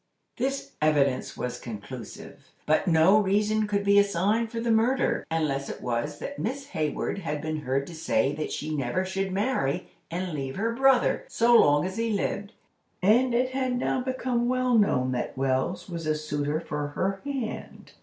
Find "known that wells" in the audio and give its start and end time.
14.75-15.87